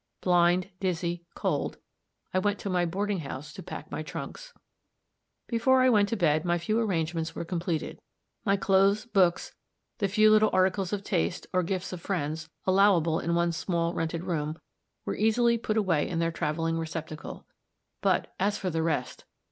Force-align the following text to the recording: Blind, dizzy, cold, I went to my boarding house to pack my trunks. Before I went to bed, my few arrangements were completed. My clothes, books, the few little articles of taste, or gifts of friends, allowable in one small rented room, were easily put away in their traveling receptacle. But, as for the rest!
Blind, 0.21 0.71
dizzy, 0.79 1.27
cold, 1.35 1.77
I 2.33 2.39
went 2.39 2.57
to 2.61 2.71
my 2.71 2.87
boarding 2.87 3.19
house 3.19 3.53
to 3.53 3.61
pack 3.61 3.91
my 3.91 4.01
trunks. 4.01 4.51
Before 5.45 5.83
I 5.83 5.91
went 5.91 6.09
to 6.09 6.15
bed, 6.17 6.43
my 6.43 6.57
few 6.57 6.79
arrangements 6.79 7.35
were 7.35 7.45
completed. 7.45 7.99
My 8.43 8.57
clothes, 8.57 9.05
books, 9.05 9.53
the 9.99 10.07
few 10.07 10.31
little 10.31 10.49
articles 10.51 10.91
of 10.91 11.03
taste, 11.03 11.45
or 11.53 11.61
gifts 11.61 11.93
of 11.93 12.01
friends, 12.01 12.49
allowable 12.65 13.19
in 13.19 13.35
one 13.35 13.51
small 13.51 13.93
rented 13.93 14.23
room, 14.23 14.57
were 15.05 15.15
easily 15.15 15.59
put 15.59 15.77
away 15.77 16.09
in 16.09 16.17
their 16.17 16.31
traveling 16.31 16.79
receptacle. 16.79 17.45
But, 18.01 18.33
as 18.39 18.57
for 18.57 18.71
the 18.71 18.81
rest! 18.81 19.25